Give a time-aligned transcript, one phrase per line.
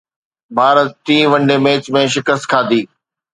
[0.55, 2.81] ڀارت ٽئين one day match ۾ شڪست کاڌي